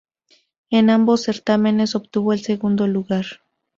En 0.71 0.89
ambos 0.89 1.21
certámenes 1.21 1.93
obtuvo 1.93 2.33
el 2.33 2.39
segundo 2.41 2.87
lugar. 2.87 3.27